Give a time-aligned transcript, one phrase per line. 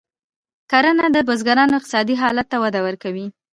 [0.71, 3.27] کرنه د بزګرانو اقتصادي حالت ته وده ورکوي.